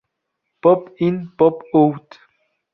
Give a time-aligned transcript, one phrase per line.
[0.61, 2.19] Pop In, Pop Out!